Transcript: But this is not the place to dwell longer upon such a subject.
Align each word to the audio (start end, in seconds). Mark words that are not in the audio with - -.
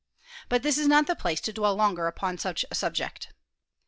But 0.49 0.63
this 0.63 0.79
is 0.79 0.87
not 0.87 1.05
the 1.05 1.15
place 1.15 1.39
to 1.41 1.53
dwell 1.53 1.75
longer 1.75 2.07
upon 2.07 2.39
such 2.39 2.65
a 2.71 2.73
subject. 2.73 3.31